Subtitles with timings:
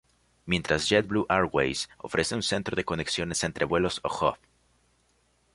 [0.47, 4.37] Mientras JetBlue Airways ofrece un centro de conexiones entre vuelos o "hub.